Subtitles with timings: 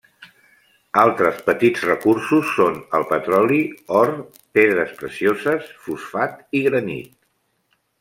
[1.01, 3.61] Altres petits recursos són el petroli,
[4.03, 4.17] or,
[4.59, 7.19] pedres precioses, fosfat i granit.